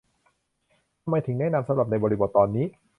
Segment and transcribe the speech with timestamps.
[1.03, 2.65] ทำไมถึงแนะนำสำหรับในบริบทตอนนี้